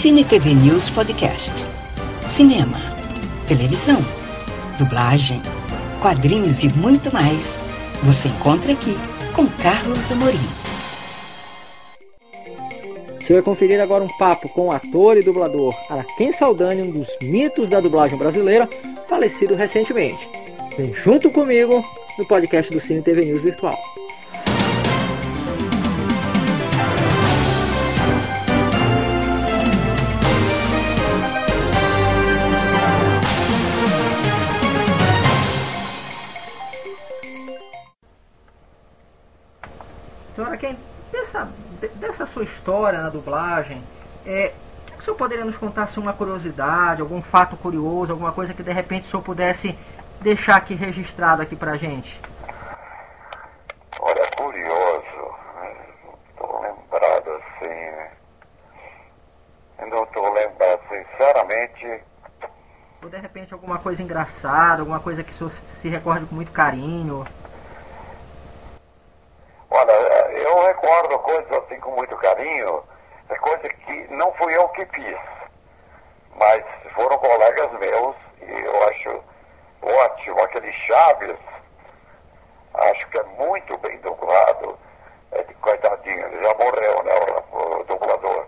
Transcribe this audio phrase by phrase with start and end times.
[0.00, 1.52] Cine TV News Podcast.
[2.26, 2.80] Cinema,
[3.46, 4.02] televisão,
[4.78, 5.42] dublagem,
[6.00, 7.58] quadrinhos e muito mais.
[8.04, 8.96] Você encontra aqui
[9.36, 10.38] com Carlos Amorim.
[13.20, 17.10] Você vai conferir agora um papo com o ator e dublador Araquém Saldanha, um dos
[17.20, 18.66] mitos da dublagem brasileira,
[19.06, 20.26] falecido recentemente.
[20.78, 21.84] Vem junto comigo
[22.16, 23.78] no podcast do Cine TV News Virtual.
[42.60, 43.82] História na dublagem,
[44.26, 44.52] é,
[44.98, 48.70] o senhor poderia nos contar assim, uma curiosidade, algum fato curioso, alguma coisa que de
[48.70, 49.76] repente o senhor pudesse
[50.20, 52.20] deixar aqui registrado aqui pra gente?
[53.98, 55.34] Olha, curioso,
[56.28, 57.90] estou lembrado assim,
[59.90, 62.02] não estou lembrado, sinceramente.
[63.02, 66.52] Ou de repente alguma coisa engraçada, alguma coisa que o senhor se recorde com muito
[66.52, 67.26] carinho?
[69.70, 69.92] Olha,
[70.32, 72.82] eu recordo coisas assim com muito carinho,
[73.28, 75.18] é coisa que não fui eu que fiz,
[76.34, 79.24] mas foram colegas meus e eu acho
[79.82, 80.40] ótimo.
[80.42, 81.38] Aquele Chaves,
[82.74, 84.76] acho que é muito bem dublado.
[85.30, 87.14] É, coitadinho, ele já morreu, né,
[87.52, 88.46] o, o dublador.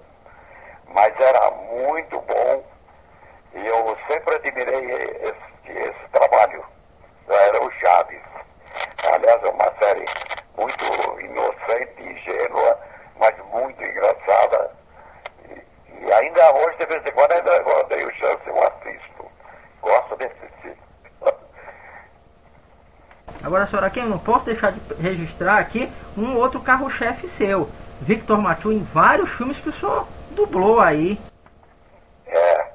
[0.88, 2.64] Mas era muito bom
[3.54, 6.64] e eu sempre admirei esse, esse trabalho.
[7.28, 8.22] Era o Chaves.
[9.04, 10.04] Aliás, é uma série
[10.56, 12.78] muito inocente, ingênua,
[13.18, 14.70] mas muito engraçada.
[15.48, 19.30] E, e, ainda hoje, de vez em quando, ainda eu dei o chance, eu assisto.
[19.80, 21.34] Gosto desse tipo.
[23.52, 25.86] Agora, senhora, eu não posso deixar de registrar aqui
[26.16, 27.68] um outro carro-chefe seu,
[28.00, 31.20] Victor Machu, em vários filmes que o senhor dublou aí.
[32.24, 32.66] É.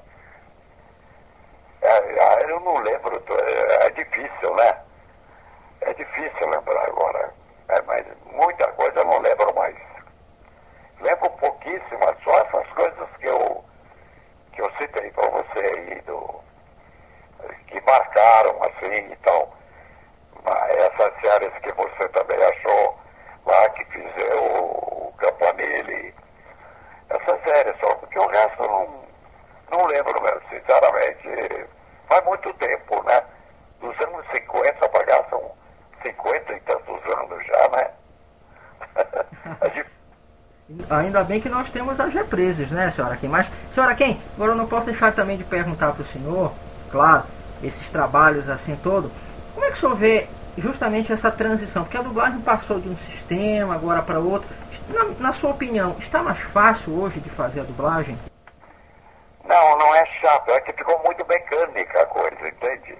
[1.82, 3.20] é eu não lembro,
[3.82, 4.78] é difícil, né?
[5.82, 7.34] É difícil lembrar agora.
[7.70, 9.76] É, mas muita coisa eu não lembro mais.
[11.02, 13.66] Lembro pouquíssimas, só essas coisas que eu,
[14.54, 16.40] que eu citei para você aí, do,
[17.66, 19.57] que marcaram assim e tal.
[21.22, 22.98] Séries que você também achou
[23.46, 26.14] lá, que fizeram o Campanile.
[27.10, 29.04] Essas séries só, porque o resto eu não,
[29.72, 31.68] não lembro mesmo, sinceramente.
[32.08, 33.24] Faz muito tempo, né?
[33.80, 35.52] Dos anos 50 para cá são
[36.02, 37.92] 50 e tantos anos já, né?
[40.90, 43.30] Ainda bem que nós temos as represas, né, senhora Kim?
[43.30, 46.52] Mas, senhora Kim, agora eu não posso deixar também de perguntar para o senhor,
[46.92, 47.24] claro,
[47.64, 49.10] esses trabalhos assim todo,
[49.54, 50.28] como é que o senhor vê
[50.58, 51.84] justamente essa transição?
[51.84, 54.48] Porque a dublagem passou de um sistema agora para outro.
[54.90, 58.18] Na, na sua opinião, está mais fácil hoje de fazer a dublagem?
[59.44, 62.98] Não, não é chato, é que ficou muito mecânica a coisa, entende?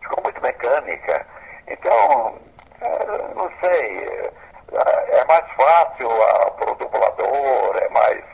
[0.00, 1.26] Ficou muito mecânica.
[1.68, 2.38] Então,
[2.80, 4.32] é, não sei,
[4.72, 6.08] é, é mais fácil
[6.56, 8.24] para o dublador, é mais,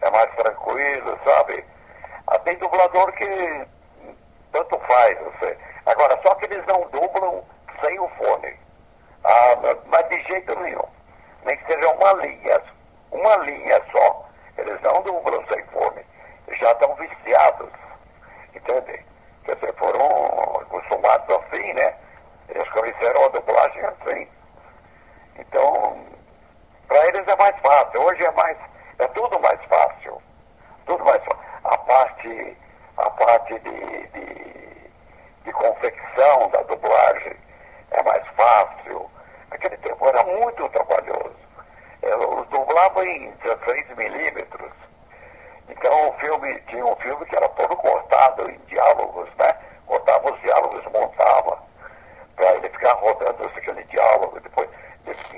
[0.00, 1.64] é mais tranquilo, sabe?
[2.26, 3.66] Ah, tem dublador que
[4.52, 5.56] tanto faz, você.
[5.86, 7.42] Agora, só que eles não dublam
[7.82, 8.56] sem o fone.
[9.24, 9.56] Ah,
[9.86, 10.88] mas de jeito nenhum.
[11.44, 12.62] Nem que seja uma linha,
[13.10, 14.24] uma linha só.
[14.56, 16.04] Eles não dublam sem fone.
[16.60, 17.70] Já estão viciados.
[18.54, 19.04] Entende?
[19.44, 21.94] Quer dizer, foram acostumados assim, né?
[22.48, 24.28] Eles conheceram a dublagem assim.
[25.38, 25.96] Então,
[26.86, 28.02] para eles é mais fácil.
[28.02, 28.56] Hoje é mais,
[28.98, 30.22] é tudo mais fácil.
[30.86, 31.42] Tudo mais fácil.
[31.64, 32.56] A parte,
[32.98, 34.90] a parte de, de,
[35.44, 37.41] de confecção da dublagem
[37.92, 39.10] é mais fácil.
[39.50, 41.36] Aquele tempo era muito trabalhoso.
[42.02, 44.72] Eu dublava em 16 milímetros.
[45.68, 49.56] Então o filme tinha um filme que era todo cortado em diálogos, né?
[49.86, 51.58] Cortava os diálogos, montava
[52.36, 54.40] para ele ficar rodando aquele diálogo.
[54.40, 54.68] Depois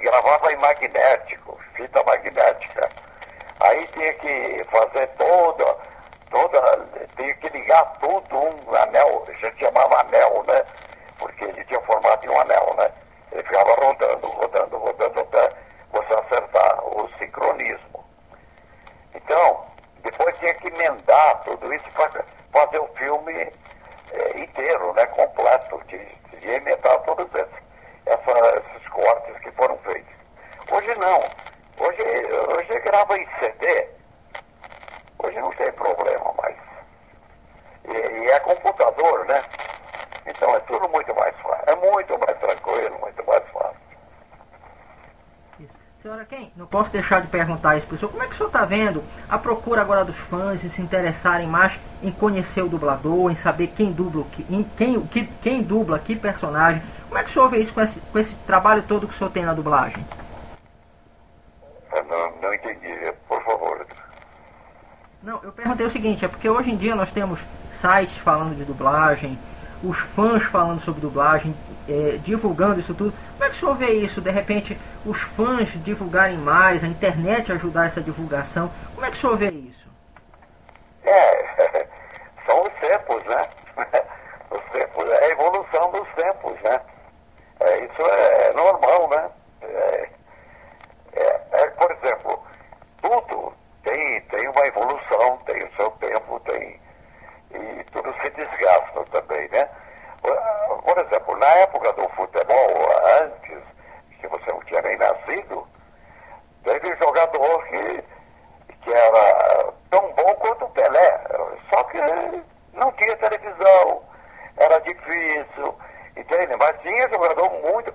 [0.04, 2.90] gravava em magnético, fita magnética.
[3.60, 5.76] Aí tinha que fazer toda,
[6.30, 6.86] toda,
[7.16, 10.64] tinha que ligar tudo um anel, a gente chamava anel, né?
[11.44, 12.90] Ele tinha formato de um anel, né?
[13.32, 15.52] Ele ficava rodando, rodando, rodando até
[15.90, 18.04] você acertar o sincronismo.
[19.14, 19.66] Então,
[20.02, 23.52] depois tinha que emendar tudo isso para fazer o filme
[24.12, 25.06] é, inteiro, né?
[25.06, 25.98] Completo, de,
[26.38, 27.64] de emendar todos esses,
[28.06, 30.14] essa, esses cortes que foram feitos.
[30.70, 31.30] Hoje não.
[31.78, 33.88] Hoje, hoje grava em CD.
[35.18, 36.56] Hoje não tem problema mais.
[37.84, 39.42] E, e é computador, né?
[40.26, 41.64] Então é tudo muito mais fácil.
[41.66, 43.84] É muito mais tranquilo, muito mais fácil.
[46.04, 46.52] Senhora quem?
[46.54, 48.10] Não posso deixar de perguntar isso para o senhor.
[48.10, 51.46] Como é que o senhor está vendo a procura agora dos fãs em se interessarem
[51.46, 54.22] mais em conhecer o dublador, em saber quem dubla,
[54.76, 56.82] quem, quem, quem dubla que personagem?
[57.08, 59.16] Como é que o senhor vê isso com esse, com esse trabalho todo que o
[59.16, 60.04] senhor tem na dublagem?
[61.90, 63.86] Não, não entendi, por favor.
[65.22, 67.40] Não, eu perguntei o seguinte, é porque hoje em dia nós temos
[67.72, 69.38] sites falando de dublagem,
[69.84, 71.54] os fãs falando sobre dublagem,
[71.88, 73.12] é, divulgando isso tudo.
[73.32, 74.20] Como é que o senhor vê isso?
[74.20, 78.70] De repente, os fãs divulgarem mais, a internet ajudar essa divulgação.
[78.94, 79.88] Como é que o senhor vê isso?
[81.04, 81.86] É,
[82.46, 83.48] são os tempos, né?
[84.50, 86.80] Os tempos, é a evolução dos tempos, né?
[87.60, 89.30] É, isso é normal, né?
[89.62, 90.08] É,
[91.14, 92.40] é, é, por exemplo,
[93.02, 93.52] tudo
[93.82, 96.80] tem, tem uma evolução, tem o seu tempo, tem.
[97.50, 99.68] E tudo se desgasta também, né?
[100.94, 102.88] Por exemplo, na época do futebol,
[103.20, 103.58] antes,
[104.20, 105.66] que você não tinha nem nascido,
[106.62, 108.04] teve jogador que,
[108.80, 111.20] que era tão bom quanto o Pelé.
[111.68, 111.98] Só que
[112.74, 114.04] não tinha televisão,
[114.56, 115.74] era difícil,
[116.16, 116.54] entende?
[116.54, 117.92] Mas tinha jogador muito.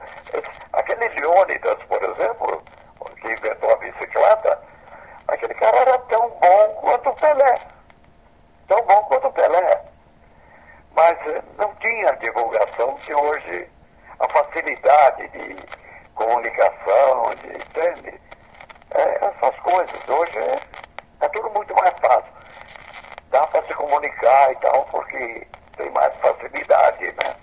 [0.73, 2.61] Aquele Leônidas, por exemplo,
[3.21, 4.59] que inventou a bicicleta,
[5.29, 7.61] aquele cara era tão bom quanto o Pelé.
[8.67, 9.88] Tão bom quanto o Pelé
[10.99, 13.69] mas eh, não tinha divulgação que hoje
[14.19, 15.55] a facilidade de
[16.13, 18.19] comunicação, de, entende?
[18.91, 20.61] É, essas coisas hoje é,
[21.21, 22.33] é tudo muito mais fácil.
[23.31, 25.47] Dá para se comunicar e tal, porque
[25.77, 27.35] tem mais facilidade, né?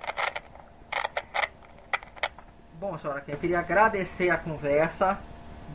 [2.75, 5.19] Bom, senhora, eu queria agradecer a conversa.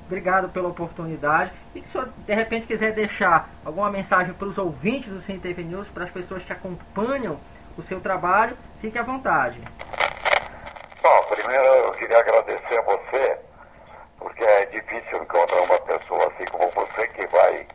[0.06, 1.52] Obrigado pela oportunidade.
[1.74, 5.64] E se o senhor, de repente, quiser deixar alguma mensagem para os ouvintes do CNTV
[5.64, 7.40] News, para as pessoas que acompanham
[7.78, 8.58] o seu trabalho.
[8.80, 9.62] Fique à vontade.
[11.02, 13.40] Bom, primeiro eu queria agradecer a você,
[14.20, 17.68] porque é difícil encontrar uma pessoa assim como você que vai,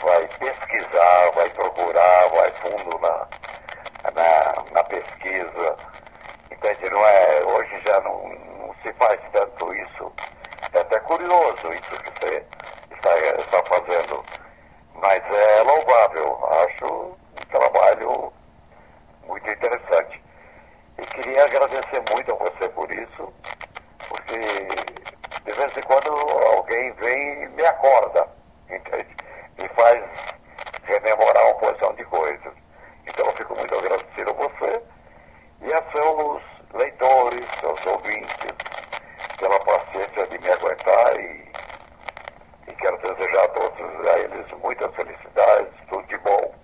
[0.00, 3.28] vai pesquisar, vai procurar, vai fundo na,
[4.14, 5.76] na, na pesquisa.
[6.50, 6.90] Entende?
[6.90, 10.12] Não é, hoje já não, não se faz tanto isso.
[10.72, 12.44] É até curioso isso que você
[12.92, 14.24] está, está fazendo.
[14.94, 16.38] Mas é louvável.
[16.64, 18.32] Acho um trabalho
[19.32, 20.22] muito interessante.
[20.98, 23.32] E queria agradecer muito a você por isso,
[24.08, 24.68] porque
[25.44, 28.28] de vez em quando alguém vem e me acorda,
[28.68, 29.16] entende?
[29.58, 30.04] Me faz
[30.84, 32.52] rememorar uma porção de coisas.
[33.06, 34.82] Então eu fico muito agradecido a você
[35.62, 36.42] e a seus
[36.74, 38.54] leitores, seus ouvintes,
[39.38, 41.52] pela paciência de me aguentar e,
[42.68, 46.62] e quero desejar a todos a eles muitas felicidades, tudo de bom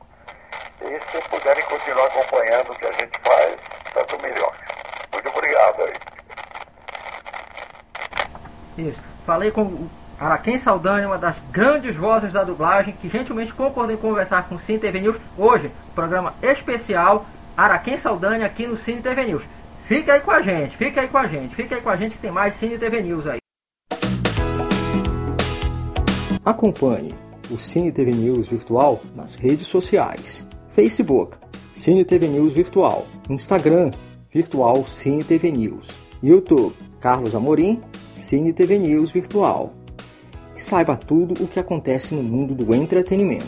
[0.81, 3.59] e se puderem continuar acompanhando o que a gente faz,
[3.95, 4.53] tanto melhor.
[5.13, 5.95] Muito obrigado aí.
[8.79, 9.01] Isso.
[9.25, 13.99] Falei com o Araquém Saldanha, uma das grandes vozes da dublagem, que gentilmente concordou em
[13.99, 15.17] conversar com o Cine TV News.
[15.37, 17.27] Hoje, programa especial
[17.57, 19.45] Araquém Saldanha aqui no Cine TV News.
[19.87, 22.17] Fica aí com a gente, fica aí com a gente, fica aí com a gente
[22.17, 23.39] que tem mais Cine TV News aí.
[26.45, 27.15] Acompanhe
[27.51, 30.47] o Cine TV News virtual nas redes sociais.
[30.71, 31.37] Facebook,
[31.79, 33.93] Cine TV News Virtual, Instagram,
[34.35, 35.87] Virtual Cine TV News,
[36.21, 37.81] YouTube, Carlos Amorim,
[38.13, 39.73] Cine TV News Virtual.
[40.57, 43.47] E saiba tudo o que acontece no mundo do entretenimento.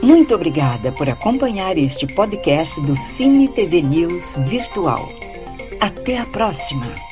[0.00, 5.08] Muito obrigada por acompanhar este podcast do Cine TV News Virtual.
[5.80, 7.07] Até a próxima!